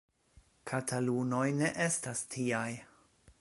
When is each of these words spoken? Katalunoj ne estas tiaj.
Katalunoj 0.71 1.45
ne 1.59 1.69
estas 1.85 2.25
tiaj. 2.33 2.69